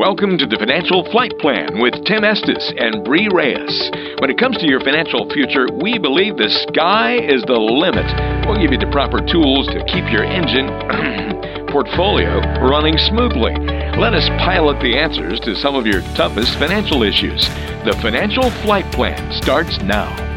[0.00, 3.90] Welcome to the Financial Flight Plan with Tim Estes and Bree Reyes.
[4.16, 8.08] When it comes to your financial future, we believe the sky is the limit.
[8.48, 10.72] We'll give you the proper tools to keep your engine
[11.68, 13.52] portfolio running smoothly.
[14.00, 17.44] Let us pilot the answers to some of your toughest financial issues.
[17.84, 20.29] The Financial Flight Plan starts now.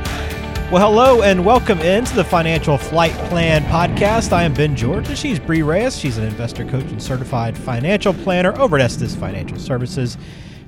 [0.74, 4.34] Well, hello and welcome into the Financial Flight Plan podcast.
[4.34, 6.00] I am Ben George and she's Bree Reyes.
[6.00, 10.18] She's an investor coach and certified financial planner over at Estes Financial Services.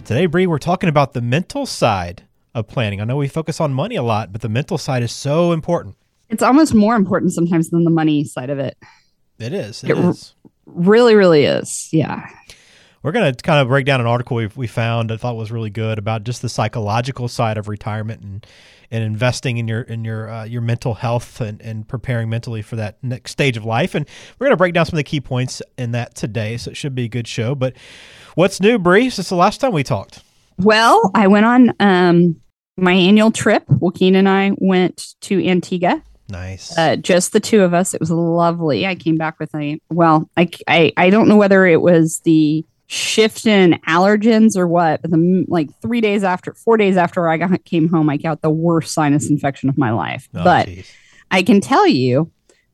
[0.04, 2.22] Today, Bree, we're talking about the mental side
[2.54, 3.02] of planning.
[3.02, 5.96] I know we focus on money a lot, but the mental side is so important.
[6.30, 8.78] It's almost more important sometimes than the money side of it.
[9.40, 9.84] It is.
[9.84, 10.36] It, it is.
[10.68, 11.90] really, really is.
[11.92, 12.30] Yeah.
[13.06, 15.52] We're going to kind of break down an article we, we found I thought was
[15.52, 18.48] really good about just the psychological side of retirement and
[18.90, 22.78] and investing in your in your uh, your mental health and, and preparing mentally for
[22.78, 23.94] that next stage of life.
[23.94, 24.08] And
[24.40, 26.58] we're going to break down some of the key points in that today.
[26.58, 27.54] So it should be a good show.
[27.54, 27.76] But
[28.34, 29.12] what's new, Bree?
[29.12, 30.24] Since the last time we talked.
[30.58, 32.42] Well, I went on um,
[32.76, 33.66] my annual trip.
[33.68, 36.02] Joaquin and I went to Antigua.
[36.28, 36.76] Nice.
[36.76, 37.94] Uh, just the two of us.
[37.94, 38.88] It was lovely.
[38.88, 40.28] I came back with a well.
[40.36, 45.02] I I, I don't know whether it was the shift in allergens or what.
[45.02, 48.42] But the like three days after, four days after I got, came home, I got
[48.42, 50.30] the worst sinus infection of my life.
[50.36, 50.92] Oh, but geez.
[51.32, 52.32] I can tell you,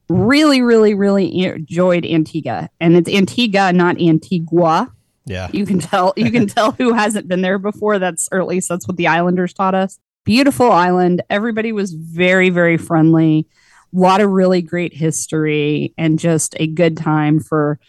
[0.09, 4.92] really, really, really enjoyed Antigua, and it's Antigua, not Antigua.
[5.26, 6.14] Yeah, you can tell.
[6.18, 8.00] You can tell who hasn't been there before.
[8.00, 10.00] That's or at least that's what the Islanders taught us.
[10.23, 11.23] Beautiful island.
[11.31, 13.48] Everybody was very, very friendly.
[13.94, 17.80] A lot of really great history and just a good time for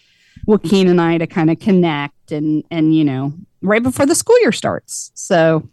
[0.47, 4.39] Joaquin and I to kind of connect and and you know right before the school
[4.41, 5.11] year starts.
[5.15, 5.69] So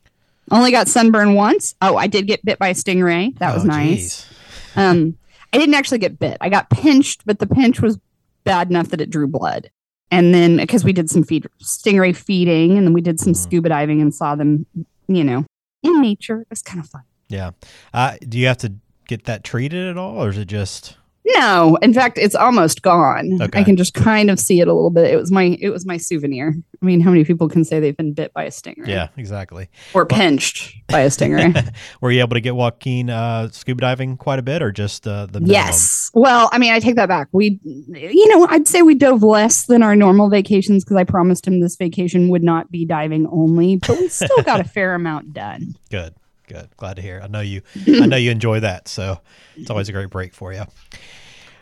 [0.51, 1.75] only got sunburn once.
[1.81, 3.37] Oh, I did get bit by a stingray.
[3.39, 4.27] That was oh, nice.
[4.75, 5.17] Um,
[5.53, 6.37] I didn't actually get bit.
[6.41, 7.99] I got pinched, but the pinch was
[8.43, 9.69] bad enough that it drew blood.
[10.11, 13.43] And then because we did some feed stingray feeding, and then we did some mm-hmm.
[13.43, 14.65] scuba diving and saw them,
[15.07, 15.45] you know,
[15.83, 16.41] in nature.
[16.41, 17.03] It was kind of fun.
[17.27, 17.51] Yeah.
[17.93, 18.73] Uh, do you have to
[19.07, 20.97] get that treated at all, or is it just?
[21.35, 23.39] No, in fact, it's almost gone.
[23.41, 23.59] Okay.
[23.59, 25.11] I can just kind of see it a little bit.
[25.11, 26.55] It was my it was my souvenir.
[26.81, 28.85] I mean, how many people can say they've been bit by a stinger?
[28.87, 29.69] Yeah, exactly.
[29.93, 31.53] Or pinched by a stinger.
[32.01, 35.25] Were you able to get Joaquin uh, scuba diving quite a bit, or just uh,
[35.25, 35.51] the minimum?
[35.51, 36.09] yes?
[36.13, 37.27] Well, I mean, I take that back.
[37.31, 41.45] We, you know, I'd say we dove less than our normal vacations because I promised
[41.45, 45.33] him this vacation would not be diving only, but we still got a fair amount
[45.33, 45.75] done.
[45.91, 46.15] Good
[46.49, 46.69] good.
[46.75, 47.21] Glad to hear.
[47.23, 47.61] I know you.
[47.87, 48.87] I know you enjoy that.
[48.87, 49.21] So
[49.55, 50.59] it's always a great break for you.
[50.59, 50.67] All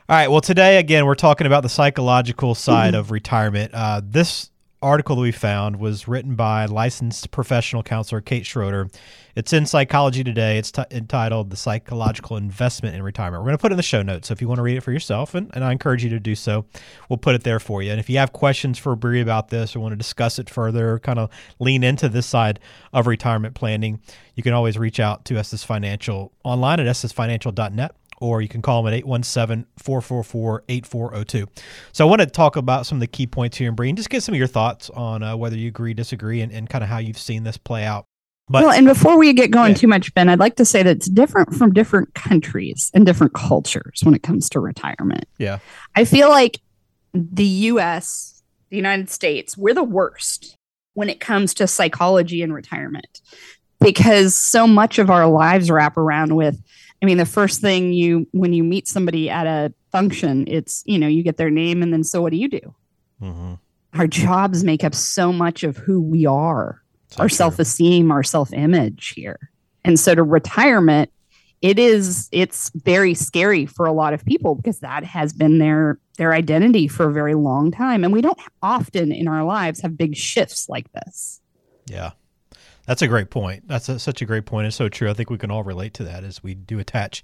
[0.09, 0.29] right.
[0.29, 3.73] Well, today again, we're talking about the psychological side of retirement.
[3.73, 4.49] Uh, this
[4.81, 8.89] article that we found was written by licensed professional counselor Kate Schroeder.
[9.35, 10.57] It's in Psychology Today.
[10.57, 13.41] It's t- entitled The Psychological Investment in Retirement.
[13.41, 14.27] We're going to put it in the show notes.
[14.27, 16.19] So if you want to read it for yourself, and, and I encourage you to
[16.19, 16.66] do so,
[17.09, 17.91] we'll put it there for you.
[17.91, 20.99] And if you have questions for Bree about this or want to discuss it further,
[20.99, 22.59] kind of lean into this side
[22.93, 23.99] of retirement planning,
[24.35, 28.83] you can always reach out to Estes Financial online at estesfinancial.net or you can call
[28.83, 31.47] them at 817-444-8402.
[31.91, 33.97] So I want to talk about some of the key points here, and Bree, and
[33.97, 36.83] just get some of your thoughts on uh, whether you agree, disagree, and, and kind
[36.83, 38.05] of how you've seen this play out.
[38.50, 39.78] But, well, and before we get going yeah.
[39.78, 43.33] too much, Ben, I'd like to say that it's different from different countries and different
[43.33, 45.25] cultures when it comes to retirement.
[45.38, 45.59] Yeah.
[45.95, 46.61] I feel like
[47.13, 50.55] the US, the United States, we're the worst
[50.94, 53.19] when it comes to psychology and retirement
[53.79, 56.59] because so much of our lives wrap around with
[57.02, 60.97] I mean, the first thing you when you meet somebody at a function, it's you
[60.97, 62.75] know you get their name and then so what do you do?
[63.22, 63.53] Mm-hmm.
[63.94, 68.24] Our jobs make up so much of who we are, so our self esteem, our
[68.24, 69.52] self image here,
[69.84, 71.12] and so to retirement,
[71.62, 76.00] it is it's very scary for a lot of people because that has been their
[76.18, 79.97] their identity for a very long time, and we don't often in our lives have
[79.97, 81.41] big shifts like this.
[81.85, 82.12] Yeah.
[82.87, 83.67] That's a great point.
[83.67, 84.65] That's a, such a great point.
[84.65, 85.09] It's so true.
[85.09, 87.21] I think we can all relate to that as we do attach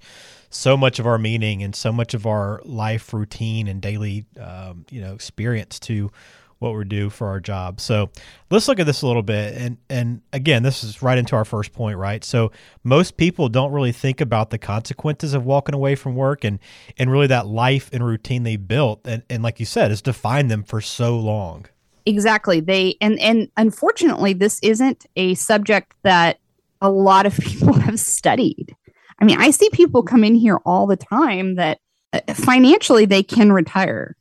[0.50, 4.84] so much of our meaning and so much of our life routine and daily, um,
[4.90, 6.12] you know, experience to
[6.58, 7.80] what we do for our job.
[7.80, 8.10] So
[8.50, 9.54] let's look at this a little bit.
[9.56, 12.22] And and again, this is right into our first point, right?
[12.22, 12.52] So
[12.82, 16.58] most people don't really think about the consequences of walking away from work and
[16.98, 20.50] and really that life and routine they built and, and like you said, has defined
[20.50, 21.66] them for so long
[22.06, 22.60] exactly.
[22.60, 26.38] They and and unfortunately this isn't a subject that
[26.80, 28.74] a lot of people have studied.
[29.20, 31.78] I mean i see people come in here all the time that
[32.12, 34.16] uh, financially they can retire.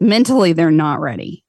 [0.00, 1.42] Mentally they're not ready.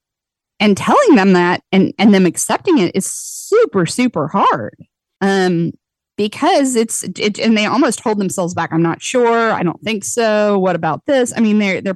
[0.59, 4.75] And telling them that and and them accepting it is super super hard.
[5.21, 5.73] Um
[6.17, 8.73] because it's it, and they almost hold themselves back.
[8.73, 9.51] I'm not sure.
[9.51, 10.57] I don't think so.
[10.57, 11.31] What about this?
[11.35, 11.95] I mean they're they're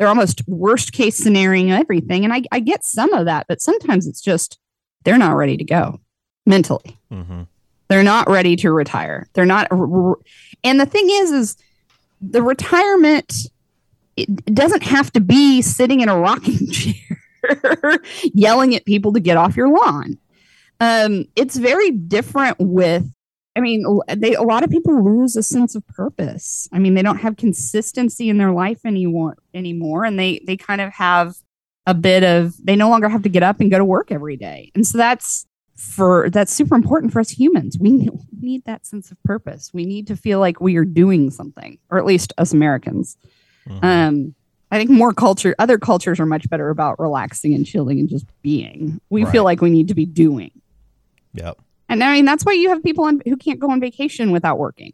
[0.00, 2.24] they're almost worst case scenario everything.
[2.24, 4.58] And I, I get some of that, but sometimes it's just
[5.04, 6.00] they're not ready to go
[6.46, 6.98] mentally.
[7.12, 7.42] Mm-hmm.
[7.88, 9.28] They're not ready to retire.
[9.34, 9.68] They're not.
[10.64, 11.56] And the thing is, is
[12.18, 13.34] the retirement
[14.16, 19.36] it doesn't have to be sitting in a rocking chair yelling at people to get
[19.36, 20.18] off your lawn.
[20.80, 23.04] Um, it's very different with
[23.60, 26.68] I mean, they a lot of people lose a sense of purpose.
[26.72, 30.80] I mean, they don't have consistency in their life anymore anymore, and they they kind
[30.80, 31.34] of have
[31.86, 34.36] a bit of they no longer have to get up and go to work every
[34.36, 35.46] day, and so that's
[35.76, 37.76] for that's super important for us humans.
[37.78, 38.08] We
[38.40, 39.70] need that sense of purpose.
[39.74, 43.18] We need to feel like we are doing something, or at least us Americans.
[43.68, 43.84] Mm-hmm.
[43.84, 44.34] Um,
[44.70, 48.26] I think more culture, other cultures are much better about relaxing and chilling and just
[48.40, 49.00] being.
[49.10, 49.32] We right.
[49.32, 50.52] feel like we need to be doing.
[51.34, 51.58] Yep.
[51.90, 54.58] And I mean that's why you have people on, who can't go on vacation without
[54.58, 54.92] working.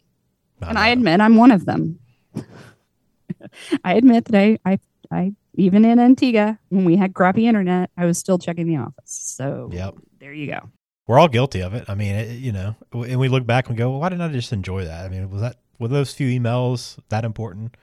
[0.61, 1.99] and I admit I'm one of them.
[3.83, 4.79] I admit that I, I,
[5.11, 8.93] I even in Antigua when we had crappy internet, I was still checking the office.
[9.05, 9.95] So yep.
[10.19, 10.69] there you go
[11.07, 11.85] we're all guilty of it.
[11.89, 14.31] I mean, it, you know, and we look back and go, well, why didn't I
[14.31, 15.05] just enjoy that?
[15.05, 17.75] I mean, was that were those few emails that important,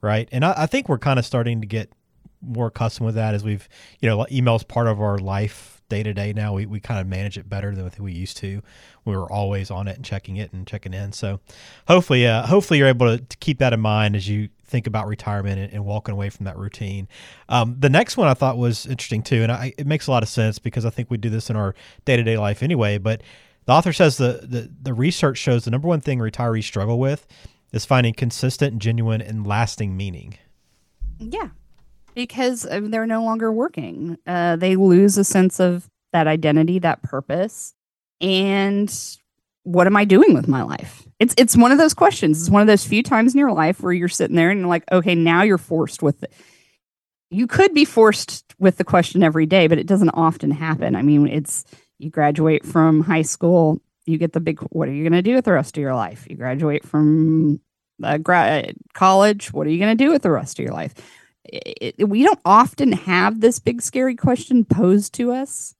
[0.00, 0.28] right?
[0.32, 1.92] And I, I think we're kind of starting to get
[2.40, 3.68] more accustomed with that as we've,
[4.00, 6.54] you know, emails part of our life day to day now.
[6.54, 8.62] We, we kind of manage it better than we used to.
[9.04, 11.12] We were always on it and checking it and checking in.
[11.12, 11.40] So
[11.86, 15.06] hopefully, uh, hopefully you're able to, to keep that in mind as you think about
[15.06, 17.08] retirement and, and walking away from that routine.
[17.48, 20.22] Um, the next one I thought was interesting too, and I, it makes a lot
[20.22, 21.74] of sense because I think we do this in our
[22.04, 22.98] day to day life anyway.
[22.98, 23.22] But
[23.64, 27.26] the author says the, the the research shows the number one thing retirees struggle with
[27.72, 30.38] is finding consistent, genuine, and lasting meaning.
[31.18, 31.48] Yeah,
[32.18, 34.18] because uh, they're no longer working.
[34.26, 37.74] Uh, they lose a sense of that identity, that purpose,
[38.20, 38.92] and
[39.62, 41.06] what am I doing with my life?
[41.20, 42.40] It's it's one of those questions.
[42.40, 44.68] It's one of those few times in your life where you're sitting there and you're
[44.68, 46.32] like, okay, now you're forced with it.
[47.30, 50.96] You could be forced with the question every day, but it doesn't often happen.
[50.96, 51.64] I mean, it's
[52.00, 55.36] you graduate from high school, you get the big what are you going to do
[55.36, 56.26] with the rest of your life?
[56.28, 57.60] You graduate from
[58.02, 60.94] uh, grad college, what are you going to do with the rest of your life?
[61.48, 65.74] It, we don't often have this big scary question posed to us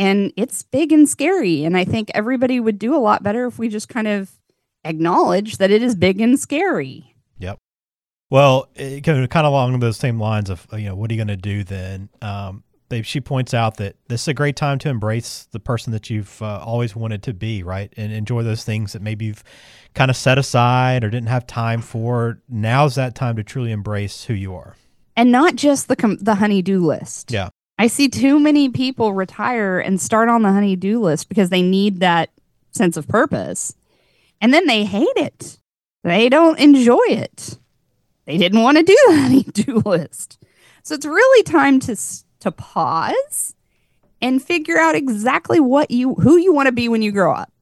[0.00, 1.64] and it's big and scary.
[1.64, 4.30] And I think everybody would do a lot better if we just kind of
[4.82, 7.14] acknowledge that it is big and scary.
[7.38, 7.58] Yep.
[8.30, 11.28] Well, it, kind of along those same lines of you know what are you going
[11.28, 12.08] to do then?
[12.22, 15.92] Um, they, she points out that this is a great time to embrace the person
[15.92, 17.92] that you've uh, always wanted to be, right?
[17.96, 19.42] And enjoy those things that maybe you've
[19.94, 22.42] kind of set aside or didn't have time for.
[22.48, 24.76] Now's that time to truly embrace who you are,
[25.16, 27.30] and not just the com- the honeydew list.
[27.30, 27.48] Yeah,
[27.80, 32.00] I see too many people retire and start on the honey-do list because they need
[32.00, 32.28] that
[32.72, 33.74] sense of purpose.
[34.38, 35.58] And then they hate it.
[36.04, 37.58] They don't enjoy it.
[38.26, 40.44] They didn't want to do the honey-do list.
[40.82, 41.96] So it's really time to
[42.40, 43.54] to pause
[44.20, 47.52] and figure out exactly what you who you want to be when you grow up.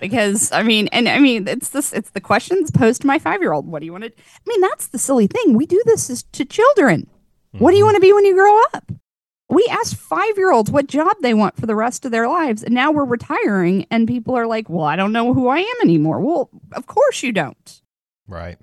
[0.00, 3.40] because I mean, and I mean, it's this, it's the questions posed to my five
[3.40, 3.66] year old.
[3.66, 4.10] What do you want to?
[4.10, 5.54] I mean, that's the silly thing.
[5.54, 7.08] We do this as, to children.
[7.54, 7.64] Mm-hmm.
[7.64, 7.86] What do you mm-hmm.
[7.86, 8.92] want to be when you grow up?
[9.48, 12.62] we asked five year olds what job they want for the rest of their lives.
[12.62, 15.76] And now we're retiring, and people are like, well, I don't know who I am
[15.82, 16.20] anymore.
[16.20, 17.82] Well, of course you don't.
[18.26, 18.58] Right.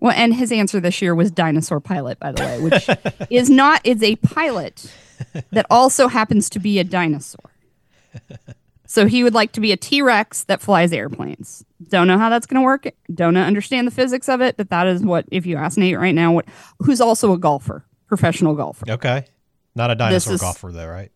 [0.00, 2.88] Well, and his answer this year was dinosaur pilot, by the way, which
[3.30, 4.92] is not, is a pilot
[5.50, 7.50] that also happens to be a dinosaur.
[8.86, 11.62] So he would like to be a T Rex that flies airplanes.
[11.88, 12.86] Don't know how that's going to work.
[13.12, 16.14] Don't understand the physics of it, but that is what, if you ask Nate right
[16.14, 16.46] now, what,
[16.78, 18.90] who's also a golfer, professional golfer.
[18.90, 19.26] Okay.
[19.74, 21.12] Not a dinosaur is, golfer though, right?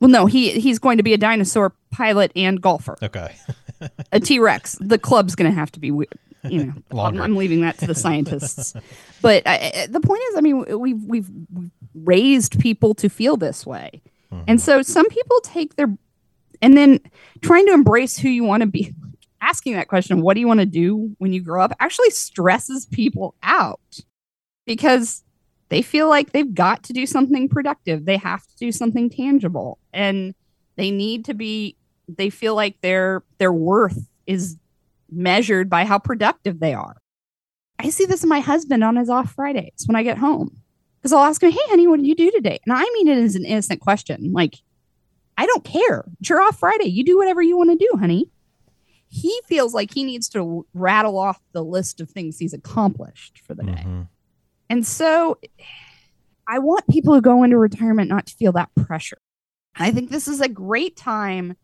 [0.00, 2.96] Well, no, he he's going to be a dinosaur pilot and golfer.
[3.02, 3.36] Okay.
[4.12, 4.78] a T Rex.
[4.80, 6.18] The club's going to have to be weird.
[6.48, 8.74] You know, I'm, I'm, leaving that to the scientists.
[9.22, 11.30] but I, the point is, I mean, we've we've
[11.94, 14.44] raised people to feel this way, mm-hmm.
[14.48, 15.96] and so some people take their
[16.62, 17.00] and then
[17.42, 18.94] trying to embrace who you want to be.
[19.40, 22.86] Asking that question, what do you want to do when you grow up, actually stresses
[22.86, 24.00] people out
[24.64, 25.22] because
[25.68, 28.06] they feel like they've got to do something productive.
[28.06, 30.34] They have to do something tangible and
[30.76, 31.76] they need to be
[32.08, 34.56] they feel like their their worth is
[35.10, 36.96] measured by how productive they are.
[37.78, 40.60] I see this in my husband on his off Fridays when I get home.
[41.00, 42.58] Because I'll ask him, Hey honey, what did you do today?
[42.64, 44.32] And I mean it as an innocent question.
[44.32, 44.56] Like,
[45.36, 46.04] I don't care.
[46.20, 46.86] It's your off Friday.
[46.86, 48.30] You do whatever you want to do, honey.
[49.08, 53.54] He feels like he needs to rattle off the list of things he's accomplished for
[53.54, 53.72] the day.
[53.72, 54.02] Mm-hmm.
[54.70, 55.38] And so
[56.48, 59.18] I want people who go into retirement not to feel that pressure.
[59.76, 61.56] I think this is a great time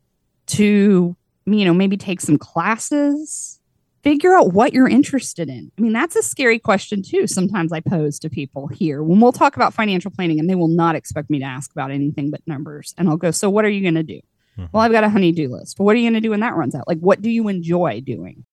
[0.48, 1.16] to,
[1.46, 3.60] you know, maybe take some classes,
[4.02, 5.70] figure out what you're interested in.
[5.76, 7.26] I mean, that's a scary question too.
[7.26, 10.68] Sometimes I pose to people here when we'll talk about financial planning and they will
[10.68, 12.94] not expect me to ask about anything but numbers.
[12.96, 14.20] And I'll go, So, what are you going to do?
[14.58, 14.66] Mm-hmm.
[14.72, 15.78] Well, I've got a honey-do list.
[15.78, 16.88] What are you going to do when that runs out?
[16.88, 18.44] Like, what do you enjoy doing?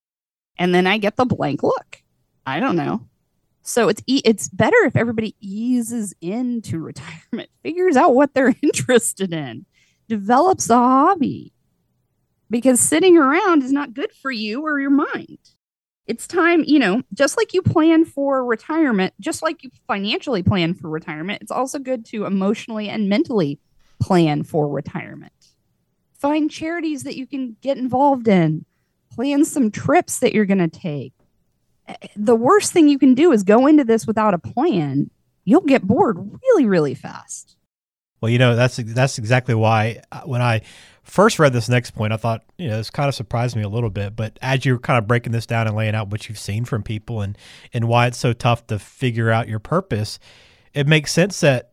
[0.57, 2.01] And then I get the blank look.
[2.45, 3.07] I don't know.
[3.61, 9.65] So it's it's better if everybody eases into retirement, figures out what they're interested in,
[10.07, 11.51] develops a hobby.
[12.49, 15.39] Because sitting around is not good for you or your mind.
[16.05, 20.73] It's time, you know, just like you plan for retirement, just like you financially plan
[20.73, 23.59] for retirement, it's also good to emotionally and mentally
[23.99, 25.33] plan for retirement.
[26.13, 28.65] Find charities that you can get involved in,
[29.11, 31.13] plan some trips that you're going to take
[32.15, 35.09] the worst thing you can do is go into this without a plan.
[35.45, 37.55] You'll get bored really, really fast.
[38.19, 40.61] Well, you know that's that's exactly why uh, when I
[41.07, 43.69] first read this next point, I thought you know this kind of surprised me a
[43.69, 44.15] little bit.
[44.15, 46.83] But as you're kind of breaking this down and laying out what you've seen from
[46.83, 47.37] people and
[47.73, 50.19] and why it's so tough to figure out your purpose,
[50.73, 51.71] it makes sense that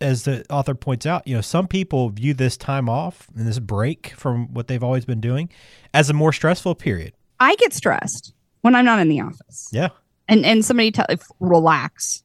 [0.00, 3.58] as the author points out, you know some people view this time off and this
[3.58, 5.50] break from what they've always been doing
[5.92, 7.12] as a more stressful period.
[7.38, 9.68] I get stressed when I'm not in the office.
[9.72, 9.88] Yeah.
[10.28, 11.06] And and somebody tell
[11.40, 12.22] relax.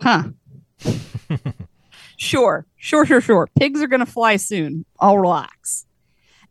[0.00, 0.30] Huh.
[2.24, 3.48] sure, sure, sure, sure.
[3.58, 4.84] Pigs are gonna fly soon.
[4.98, 5.86] I'll relax.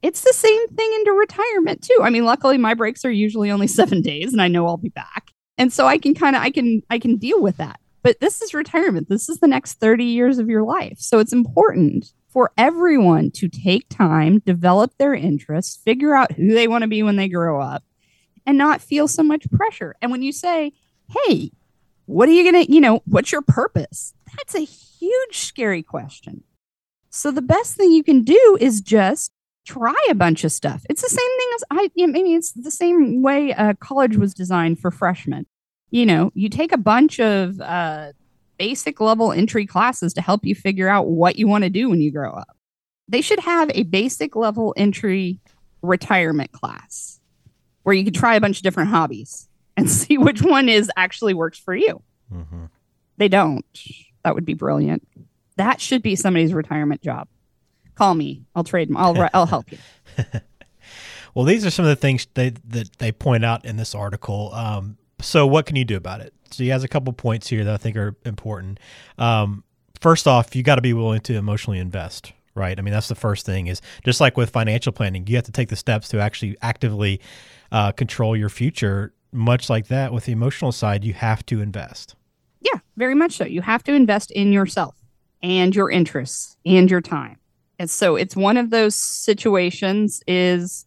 [0.01, 2.00] It's the same thing into retirement too.
[2.03, 4.89] I mean, luckily my breaks are usually only seven days and I know I'll be
[4.89, 5.32] back.
[5.58, 7.80] And so I can kind of I can I can deal with that.
[8.03, 9.08] But this is retirement.
[9.08, 10.98] This is the next 30 years of your life.
[11.00, 16.68] So it's important for everyone to take time, develop their interests, figure out who they
[16.68, 17.84] want to be when they grow up,
[18.46, 19.96] and not feel so much pressure.
[20.01, 20.74] And when you say,
[21.10, 21.51] hey,
[22.06, 24.13] what are you going to, you know, what's your purpose?
[24.37, 26.43] That's a huge, scary question.
[27.09, 29.31] So the best thing you can do is just
[29.65, 30.83] try a bunch of stuff.
[30.89, 34.33] It's the same thing as I, I mean, it's the same way uh, college was
[34.33, 35.45] designed for freshmen.
[35.91, 38.13] You know, you take a bunch of uh,
[38.57, 42.01] basic level entry classes to help you figure out what you want to do when
[42.01, 42.57] you grow up.
[43.07, 45.39] They should have a basic level entry
[45.81, 47.19] retirement class
[47.83, 49.47] where you can try a bunch of different hobbies
[49.77, 52.01] and see which one is actually works for you.
[52.33, 52.65] Mm-hmm.
[53.17, 53.65] They don't.
[54.24, 55.08] That would be brilliant.
[55.58, 57.27] That should be somebody's retirement job.
[57.96, 58.44] Call me.
[58.56, 58.92] I'll trade.
[58.96, 59.77] I'll I'll help you.
[61.36, 64.53] well, these are some of the things they that they point out in this article.
[64.53, 66.34] Um, so, what can you do about it?
[66.51, 68.80] So, he has a couple points here that I think are important.
[69.18, 69.63] Um,
[70.00, 72.77] first off, you got to be willing to emotionally invest right?
[72.77, 75.51] I mean, that's the first thing is just like with financial planning, you have to
[75.51, 77.20] take the steps to actually actively
[77.72, 79.13] uh, control your future.
[79.32, 82.15] Much like that, with the emotional side, you have to invest.
[82.97, 83.45] Very much so.
[83.45, 84.95] You have to invest in yourself
[85.41, 87.38] and your interests and your time.
[87.79, 90.85] And so it's one of those situations is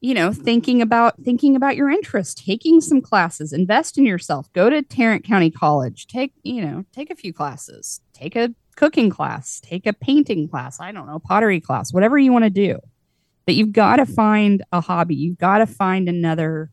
[0.00, 4.68] you know thinking about thinking about your interests taking some classes invest in yourself go
[4.68, 9.58] to tarrant county college take you know take a few classes take a cooking class
[9.60, 12.78] take a painting class i don't know pottery class whatever you want to do
[13.46, 15.14] but you've got to find a hobby.
[15.14, 16.70] You've got to find another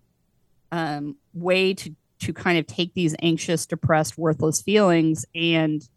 [0.71, 5.87] um, way to to kind of take these anxious, depressed, worthless feelings and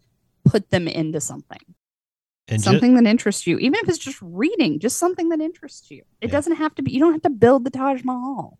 [0.45, 1.59] put them into something.
[2.47, 5.91] And something ju- that interests you, even if it's just reading, just something that interests
[5.91, 6.03] you.
[6.21, 6.31] It yeah.
[6.31, 6.91] doesn't have to be.
[6.91, 8.57] You don't have to build the Taj Mahal.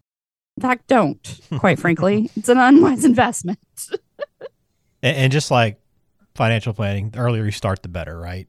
[0.57, 1.39] In fact, don't.
[1.59, 3.59] Quite frankly, it's an unwise investment.
[5.01, 5.79] and, and just like
[6.35, 8.47] financial planning, the earlier you start, the better, right?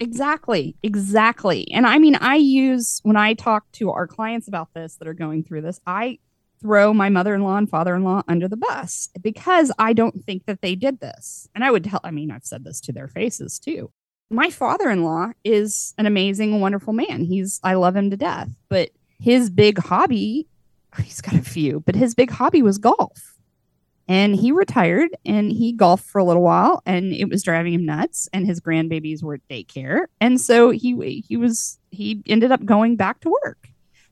[0.00, 0.76] Exactly.
[0.82, 1.70] Exactly.
[1.72, 5.14] And I mean, I use when I talk to our clients about this that are
[5.14, 6.20] going through this, I
[6.60, 10.24] throw my mother in law and father in law under the bus because I don't
[10.24, 11.48] think that they did this.
[11.54, 13.90] And I would tell, I mean, I've said this to their faces too.
[14.30, 17.24] My father in law is an amazing, wonderful man.
[17.24, 20.46] He's, I love him to death, but his big hobby,
[21.02, 23.38] he's got a few, but his big hobby was golf
[24.08, 27.84] and he retired and he golfed for a little while and it was driving him
[27.84, 32.64] nuts and his grandbabies were at daycare and so he he was he ended up
[32.64, 33.68] going back to work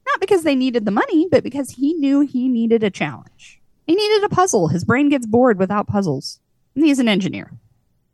[0.06, 3.60] not because they needed the money but because he knew he needed a challenge.
[3.86, 4.68] He needed a puzzle.
[4.68, 6.40] His brain gets bored without puzzles.
[6.74, 7.52] And he's an engineer.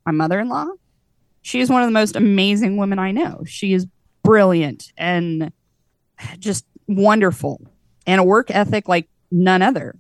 [0.05, 0.67] My mother-in-law
[1.43, 3.43] she is one of the most amazing women i know.
[3.45, 3.87] She is
[4.23, 5.53] brilliant and
[6.39, 7.61] just wonderful
[8.07, 9.97] and a work ethic like none other.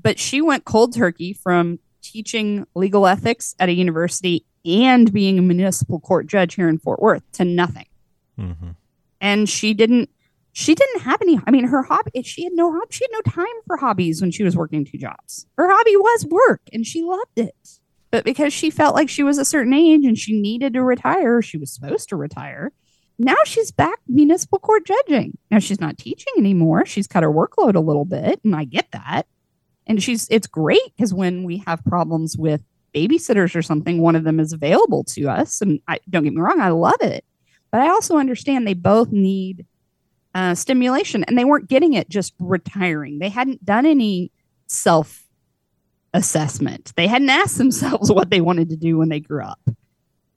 [0.00, 5.42] But she went cold turkey from teaching legal ethics at a university and being a
[5.42, 7.86] municipal court judge here in Fort Worth to nothing.
[8.38, 8.70] Mm-hmm.
[9.20, 10.10] And she didn't
[10.58, 13.30] she didn't have any I mean her hobby she had no hobby she had no
[13.30, 15.46] time for hobbies when she was working two jobs.
[15.58, 17.78] Her hobby was work and she loved it.
[18.10, 21.42] But because she felt like she was a certain age and she needed to retire,
[21.42, 22.72] she was supposed to retire,
[23.18, 25.36] now she's back municipal court judging.
[25.50, 26.86] Now she's not teaching anymore.
[26.86, 29.24] She's cut her workload a little bit, and I get that.
[29.86, 32.62] And she's it's great because when we have problems with
[32.94, 35.60] babysitters or something, one of them is available to us.
[35.60, 37.26] And I don't get me wrong, I love it.
[37.70, 39.66] But I also understand they both need
[40.36, 43.20] uh, stimulation, and they weren't getting it just retiring.
[43.20, 44.30] They hadn't done any
[44.66, 45.26] self
[46.12, 46.92] assessment.
[46.94, 49.58] They hadn't asked themselves what they wanted to do when they grew up.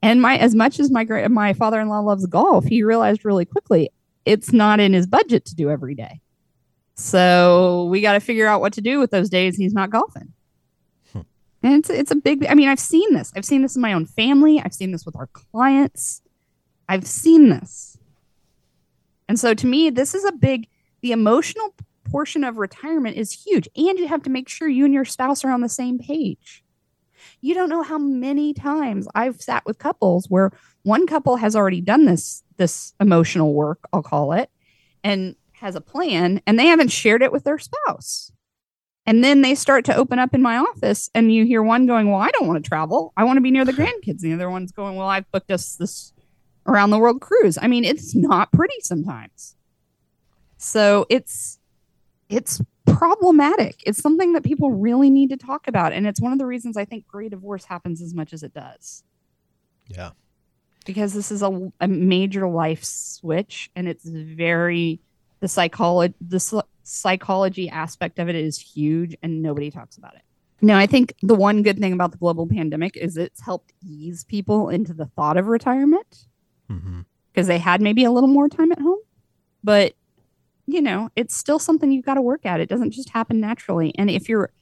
[0.02, 3.90] And my as much as my great my father-in-law loves golf, he realized really quickly
[4.24, 6.22] it's not in his budget to do every day.
[6.94, 10.32] So we got to figure out what to do with those days he's not golfing.
[11.12, 11.20] Hmm.
[11.62, 13.34] And it's it's a big I mean I've seen this.
[13.36, 14.62] I've seen this in my own family.
[14.64, 16.22] I've seen this with our clients.
[16.88, 17.89] I've seen this.
[19.30, 20.66] And so to me this is a big
[21.02, 21.72] the emotional
[22.10, 25.44] portion of retirement is huge and you have to make sure you and your spouse
[25.44, 26.64] are on the same page.
[27.40, 30.50] You don't know how many times I've sat with couples where
[30.82, 34.50] one couple has already done this this emotional work, I'll call it,
[35.04, 38.32] and has a plan and they haven't shared it with their spouse.
[39.06, 42.10] And then they start to open up in my office and you hear one going,
[42.10, 43.12] "Well, I don't want to travel.
[43.16, 45.52] I want to be near the grandkids." And the other one's going, "Well, I've booked
[45.52, 46.12] us this
[46.66, 49.56] around the world cruise." I mean, it's not pretty sometimes.
[50.56, 51.58] So, it's
[52.28, 53.82] it's problematic.
[53.84, 55.92] It's something that people really need to talk about.
[55.92, 58.54] And it's one of the reasons I think gray divorce happens as much as it
[58.54, 59.02] does.
[59.88, 60.10] Yeah.
[60.86, 65.00] Because this is a, a major life switch and it's very,
[65.40, 70.22] the psychology, the psychology aspect of it is huge and nobody talks about it.
[70.62, 74.24] Now, I think the one good thing about the global pandemic is it's helped ease
[74.24, 76.26] people into the thought of retirement
[76.70, 77.48] because mm-hmm.
[77.48, 78.98] they had maybe a little more time at home.
[79.62, 79.94] But
[80.66, 82.60] you know, it's still something you've got to work at.
[82.60, 83.92] It doesn't just happen naturally.
[83.98, 84.52] And if you're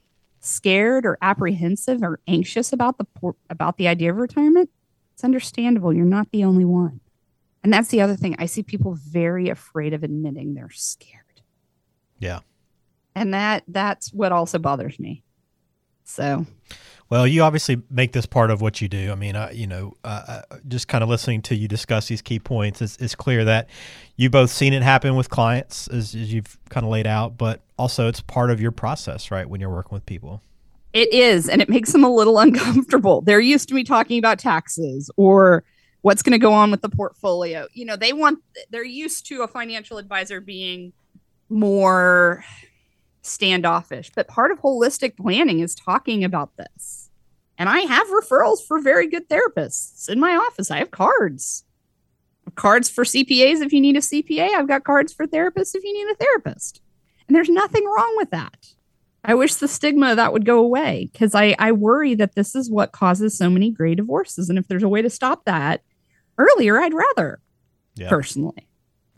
[0.40, 4.70] scared or apprehensive or anxious about the about the idea of retirement,
[5.14, 5.92] it's understandable.
[5.92, 7.00] You're not the only one.
[7.62, 8.36] And that's the other thing.
[8.38, 11.42] I see people very afraid of admitting they're scared.
[12.18, 12.40] Yeah.
[13.14, 15.24] And that that's what also bothers me.
[16.04, 16.46] So
[17.10, 19.10] well, you obviously make this part of what you do.
[19.10, 22.38] I mean, you know, uh, uh, just kind of listening to you discuss these key
[22.38, 23.68] points, it's, it's clear that
[24.16, 27.60] you both seen it happen with clients as, as you've kind of laid out, but
[27.78, 29.48] also it's part of your process, right?
[29.48, 30.42] When you're working with people.
[30.92, 33.22] It is, and it makes them a little uncomfortable.
[33.22, 35.64] They're used to me talking about taxes or
[36.02, 37.68] what's going to go on with the portfolio.
[37.72, 38.40] You know, they want,
[38.70, 40.92] they're used to a financial advisor being
[41.48, 42.44] more
[43.28, 44.10] standoffish.
[44.14, 47.10] But part of holistic planning is talking about this.
[47.58, 50.70] And I have referrals for very good therapists in my office.
[50.70, 51.64] I have cards.
[52.54, 54.54] Cards for CPAs if you need a CPA.
[54.54, 56.80] I've got cards for therapists if you need a therapist.
[57.26, 58.74] And there's nothing wrong with that.
[59.24, 62.54] I wish the stigma of that would go away because I, I worry that this
[62.54, 64.48] is what causes so many gray divorces.
[64.48, 65.82] And if there's a way to stop that
[66.38, 67.40] earlier, I'd rather
[67.96, 68.08] yeah.
[68.08, 68.68] personally.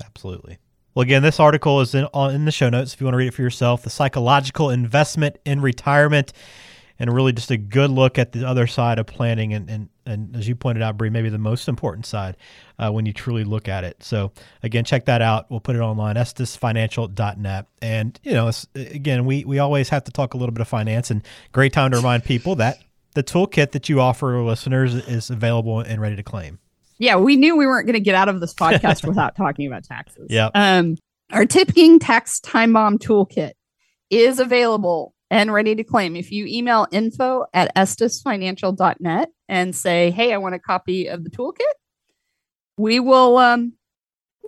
[0.03, 0.59] Absolutely.
[0.94, 3.29] Well, again, this article is in, in the show notes if you want to read
[3.29, 3.83] it for yourself.
[3.83, 6.33] The psychological investment in retirement,
[6.98, 10.35] and really just a good look at the other side of planning, and and, and
[10.37, 12.37] as you pointed out, Bree, maybe the most important side
[12.79, 14.03] uh, when you truly look at it.
[14.03, 14.33] So
[14.64, 15.48] again, check that out.
[15.48, 17.66] We'll put it online, estesfinancial.net.
[17.81, 21.11] And you know, again, we we always have to talk a little bit of finance,
[21.11, 21.22] and
[21.53, 22.81] great time to remind people that
[23.14, 26.59] the toolkit that you offer listeners is available and ready to claim
[27.01, 29.85] yeah, we knew we weren't going to get out of this podcast without talking about
[29.85, 30.27] taxes.
[30.29, 30.51] Yeah.
[30.55, 30.97] Um,
[31.33, 33.53] our tipping tax time bomb toolkit
[34.11, 36.15] is available and ready to claim.
[36.15, 41.31] If you email info at estesfinancial.net and say, hey, I want a copy of the
[41.31, 41.73] toolkit,
[42.77, 43.73] we will, um,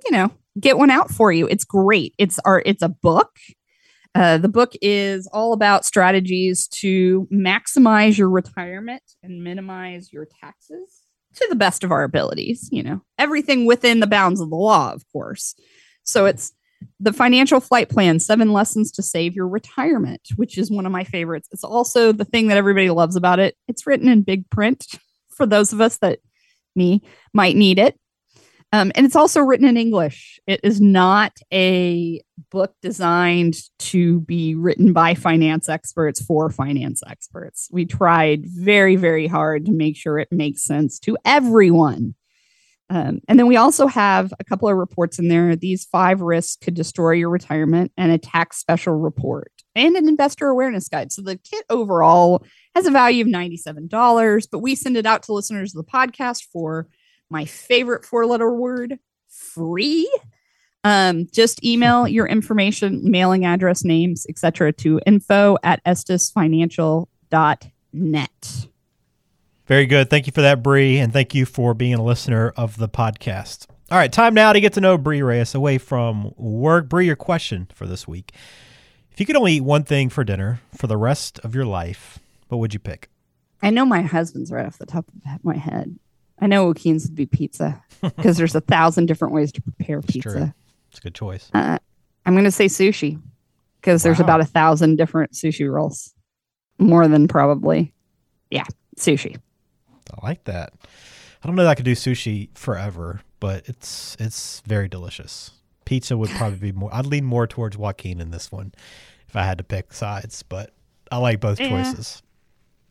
[0.05, 1.49] you know, get one out for you.
[1.49, 2.15] It's great.
[2.19, 3.31] It's our, it's a book.
[4.15, 11.02] Uh, the book is all about strategies to maximize your retirement and minimize your taxes
[11.35, 14.92] to the best of our abilities, you know, everything within the bounds of the law,
[14.92, 15.55] of course.
[16.05, 16.53] So it's
[17.01, 21.05] the financial flight plan, seven lessons to save your retirement, which is one of my
[21.05, 21.49] favorites.
[21.53, 23.57] It's also the thing that everybody loves about it.
[23.68, 24.87] It's written in big print
[25.29, 26.18] for those of us that
[26.75, 27.99] me might need it.
[28.74, 30.40] Um, and it's also written in English.
[30.46, 37.68] It is not a book designed to be written by finance experts for finance experts.
[37.70, 42.14] We tried very, very hard to make sure it makes sense to everyone.
[42.88, 45.54] Um, and then we also have a couple of reports in there.
[45.54, 50.48] These five risks could destroy your retirement, and a tax special report, and an investor
[50.48, 51.11] awareness guide.
[51.11, 55.32] So the kit overall has a value of $97, but we send it out to
[55.32, 56.88] listeners of the podcast for
[57.33, 60.09] my favorite four letter word, free.
[60.85, 68.66] Um, just email your information, mailing address, names, etc., to info at estesfinancial.net.
[69.66, 70.11] Very good.
[70.11, 73.66] Thank you for that, Bree, and thank you for being a listener of the podcast.
[73.90, 76.88] All right, time now to get to know Bree Reyes away from work.
[76.88, 78.33] Bree, your question for this week.
[79.11, 82.18] If you could only eat one thing for dinner for the rest of your life,
[82.49, 83.11] what would you pick?
[83.62, 85.97] I know my husband's right off the top of my head.
[86.42, 90.12] I know Joaquin's would be pizza because there's a thousand different ways to prepare It's
[90.12, 90.31] pizza.
[90.31, 90.52] true.
[90.90, 91.48] It's a good choice.
[91.55, 91.78] Uh,
[92.26, 93.20] I'm going to say sushi
[93.81, 96.12] because there's about a thousand different sushi rolls,
[96.78, 97.94] more than probably.
[98.50, 98.64] Yeah,
[98.98, 99.37] sushi.
[100.12, 100.72] I like that.
[101.42, 105.52] I don't know that I could do sushi forever, but it's it's very delicious.
[105.85, 106.94] Pizza would probably be more.
[106.94, 108.72] I'd lean more towards Joaquin in this one
[109.28, 110.70] if I had to pick sides, but
[111.11, 111.68] I like both Yeah.
[111.68, 112.22] choices.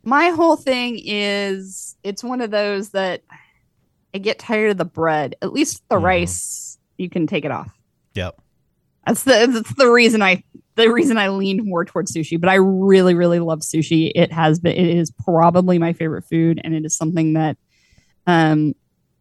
[0.04, 3.22] My whole thing is it's one of those that
[4.14, 5.36] I get tired of the bread.
[5.42, 6.04] At least the Mhm.
[6.04, 7.72] rice, you can take it off.
[8.16, 8.40] Yep.
[9.08, 10.44] That's the that's the reason I
[10.76, 12.40] the reason I leaned more towards sushi.
[12.40, 14.12] But I really really love sushi.
[14.16, 17.58] It has been it is probably my favorite food, and it is something that
[18.28, 18.74] um,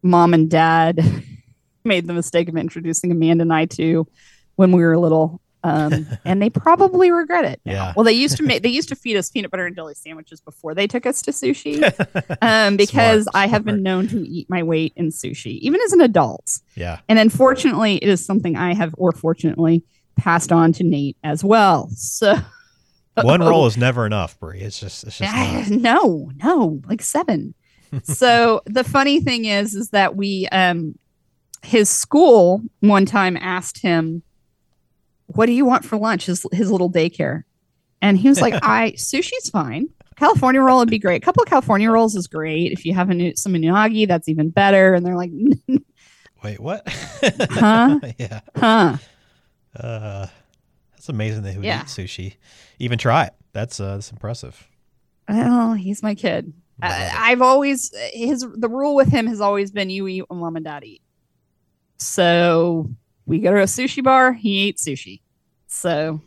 [0.03, 0.99] mom and dad
[1.83, 4.07] made the mistake of introducing Amanda and I to
[4.55, 5.41] when we were little.
[5.63, 7.61] Um, and they probably regret it.
[7.65, 7.71] now.
[7.73, 7.93] Yeah.
[7.95, 10.41] Well, they used to make they used to feed us peanut butter and jelly sandwiches
[10.41, 11.81] before they took us to sushi.
[12.41, 13.65] Um, because Smart, I have smart.
[13.75, 16.59] been known to eat my weight in sushi, even as an adult.
[16.75, 16.99] yeah.
[17.07, 19.83] And unfortunately, it is something I have, or fortunately,
[20.15, 21.89] passed on to Nate as well.
[21.95, 22.35] So
[23.21, 24.61] One roll is never enough, Bree.
[24.61, 27.53] It's just it's just Ah, no, no, like seven.
[28.03, 30.97] so the funny thing is, is that we, um,
[31.61, 34.23] his school one time asked him,
[35.35, 37.43] "What do you want for lunch?" His his little daycare,
[38.01, 39.89] and he was like, "I sushi's fine.
[40.17, 41.21] California roll would be great.
[41.21, 42.71] A couple of California rolls is great.
[42.71, 45.31] If you have a new, some unagi, that's even better." And they're like,
[46.43, 46.83] Wait, what?
[46.89, 47.99] Huh?
[48.17, 48.41] yeah.
[48.55, 48.97] "Huh."
[49.75, 50.27] Uh,
[50.91, 51.81] that's amazing that he would Yeah.
[51.81, 52.35] eat sushi.
[52.79, 53.33] Even try it.
[53.53, 54.67] That's uh, that's impressive.
[55.29, 56.53] Well, he's my kid.
[56.83, 60.55] I, I've always his the rule with him has always been you eat what mom
[60.55, 61.01] and dad eat.
[61.97, 62.89] So
[63.31, 65.21] we go to a sushi bar, he ate sushi.
[65.67, 66.21] So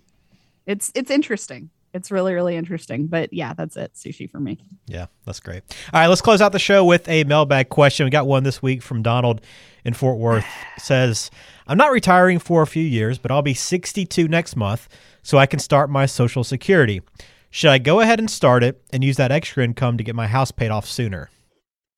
[0.65, 1.69] it's it's interesting.
[1.93, 3.07] It's really really interesting.
[3.09, 3.93] But yeah, that's it.
[3.93, 4.59] Sushi for me.
[4.87, 5.63] Yeah, that's great.
[5.93, 8.05] All right, let's close out the show with a mailbag question.
[8.05, 9.43] We got one this week from Donald
[9.85, 10.47] in Fort Worth.
[10.79, 11.31] Says,
[11.67, 14.89] "I'm not retiring for a few years, but I'll be 62 next month,
[15.23, 17.03] so I can start my Social Security.
[17.51, 20.27] Should I go ahead and start it and use that extra income to get my
[20.27, 21.29] house paid off sooner?"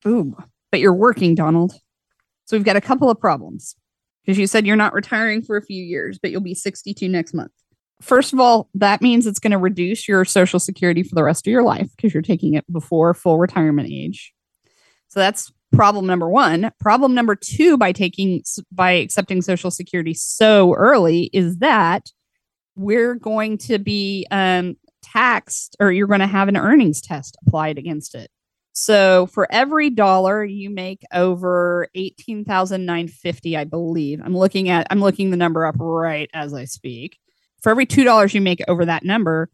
[0.03, 0.35] Boom.
[0.69, 1.71] but you're working, Donald.
[2.43, 3.76] So we've got a couple of problems
[4.27, 7.33] because you said you're not retiring for a few years, but you'll be 62 next
[7.33, 7.51] month.
[8.01, 11.47] First of all, that means it's going to reduce your social security for the rest
[11.47, 14.33] of your life because you're taking it before full retirement age.
[15.07, 16.71] So that's problem number 1.
[16.79, 22.11] Problem number 2 by taking by accepting social security so early is that
[22.75, 27.77] we're going to be um, taxed or you're going to have an earnings test applied
[27.77, 28.29] against it.
[28.79, 34.21] So for every dollar you make over eighteen thousand nine fifty, I believe.
[34.23, 37.17] I'm looking at I'm looking the number up right as I speak.
[37.63, 39.49] For every two dollars you make over that number,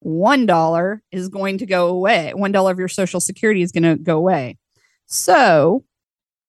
[0.00, 2.32] one dollar is going to go away.
[2.34, 4.58] One dollar of your social security is going to go away.
[5.06, 5.84] So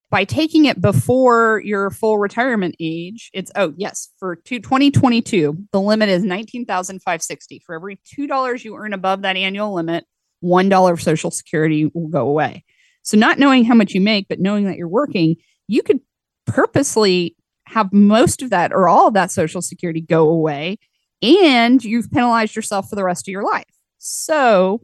[0.09, 5.79] by taking it before your full retirement age, it's oh yes, for two, 2022, the
[5.79, 7.61] limit is 19,560.
[7.63, 10.05] For every $2 you earn above that annual limit,
[10.43, 12.63] $1 of social security will go away.
[13.03, 15.99] So not knowing how much you make but knowing that you're working, you could
[16.45, 20.77] purposely have most of that or all of that social security go away
[21.21, 23.65] and you've penalized yourself for the rest of your life.
[23.97, 24.81] So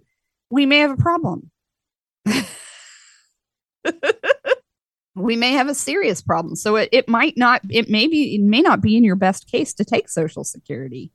[0.49, 1.51] we may have a problem.
[5.15, 6.55] we may have a serious problem.
[6.55, 9.49] So it, it might not, it may be, it may not be in your best
[9.49, 11.11] case to take Social Security.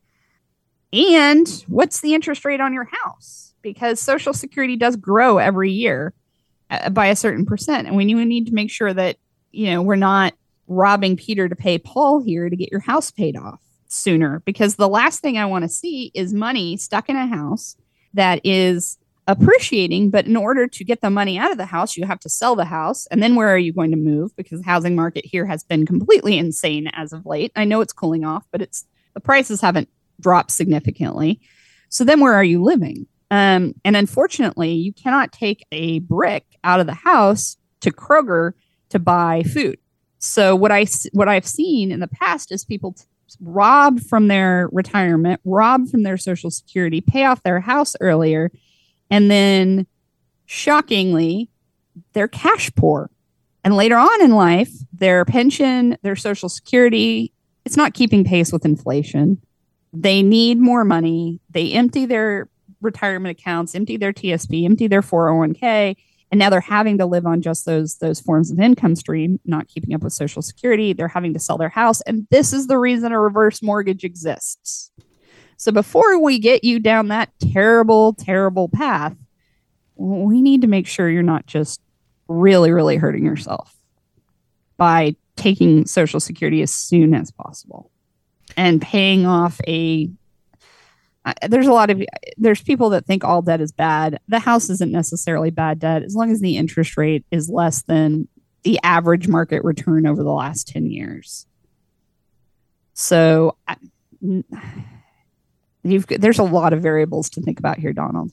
[0.92, 3.54] And what's the interest rate on your house?
[3.72, 6.14] Because Social Security does grow every year
[6.70, 7.86] uh, by a certain percent.
[7.86, 9.16] And we need- we need to make sure that,
[9.52, 10.34] you know, we're not
[10.66, 14.42] robbing Peter to pay Paul here to get your house paid off sooner.
[14.44, 17.76] Because the last thing I want to see is money stuck in a house
[18.14, 22.06] that is appreciating but in order to get the money out of the house you
[22.06, 23.06] have to sell the house.
[23.10, 24.34] And then where are you going to move?
[24.36, 27.52] Because the housing market here has been completely insane as of late.
[27.54, 31.40] I know it's cooling off but it's the prices haven't dropped significantly.
[31.90, 36.80] So then where are you living um, and unfortunately you cannot take a brick out
[36.80, 38.52] of the house to kroger
[38.88, 39.78] to buy food.
[40.18, 43.04] So what i what i've seen in the past is people t-
[43.40, 48.50] rob from their retirement rob from their social security pay off their house earlier
[49.10, 49.86] and then
[50.46, 51.50] shockingly
[52.12, 53.10] they're cash poor.
[53.64, 57.32] And later on in life their pension their social security
[57.64, 59.42] it's not keeping pace with inflation.
[59.92, 61.40] They need more money.
[61.50, 62.48] They empty their
[62.80, 65.96] retirement accounts empty their tsp empty their 401k
[66.30, 69.68] and now they're having to live on just those those forms of income stream not
[69.68, 70.92] keeping up with social security.
[70.92, 74.90] They're having to sell their house and this is the reason a reverse mortgage exists.
[75.56, 79.16] So before we get you down that terrible terrible path
[79.96, 81.80] we need to make sure you're not just
[82.28, 83.74] really really hurting yourself
[84.76, 87.90] by taking social security as soon as possible
[88.56, 90.10] and paying off a
[91.48, 92.02] there's a lot of
[92.36, 94.20] there's people that think all debt is bad.
[94.28, 98.28] The house isn't necessarily bad debt as long as the interest rate is less than
[98.62, 101.46] the average market return over the last 10 years.
[102.94, 103.56] So
[105.82, 108.32] you've there's a lot of variables to think about here, Donald.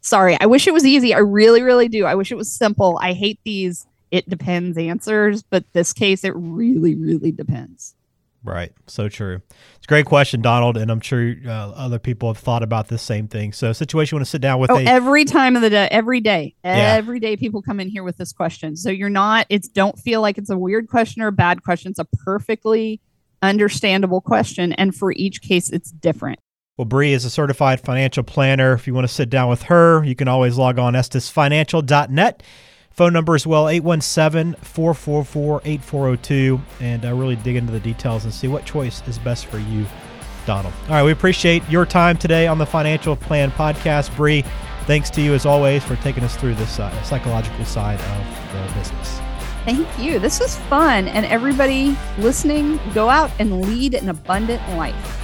[0.00, 1.14] Sorry, I wish it was easy.
[1.14, 2.04] I really, really do.
[2.06, 2.98] I wish it was simple.
[3.00, 7.94] I hate these it depends answers, but this case it really, really depends.
[8.44, 8.72] Right.
[8.88, 9.40] So true.
[9.76, 13.00] It's a great question, Donald, and I'm sure uh, other people have thought about this
[13.00, 13.52] same thing.
[13.52, 15.88] So, situation you want to sit down with oh, a, every time of the day,
[15.92, 16.94] every day, yeah.
[16.96, 18.76] every day, people come in here with this question.
[18.76, 19.46] So you're not.
[19.48, 21.90] It's don't feel like it's a weird question or a bad question.
[21.90, 23.00] It's a perfectly
[23.42, 26.40] understandable question, and for each case, it's different.
[26.76, 28.72] Well, Bree is a certified financial planner.
[28.72, 32.42] If you want to sit down with her, you can always log on estesfinancial.net.
[32.92, 36.60] Phone number as well, 817 444 8402.
[36.80, 39.86] And uh, really dig into the details and see what choice is best for you,
[40.46, 40.74] Donald.
[40.88, 44.14] All right, we appreciate your time today on the Financial Plan Podcast.
[44.16, 44.44] Bree,
[44.86, 48.78] thanks to you as always for taking us through this uh, psychological side of the
[48.78, 49.20] business.
[49.64, 50.18] Thank you.
[50.18, 51.08] This was fun.
[51.08, 55.18] And everybody listening, go out and lead an abundant life.